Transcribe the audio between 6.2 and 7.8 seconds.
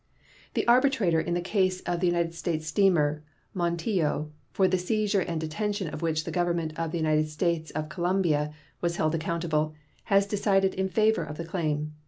the Government of the United States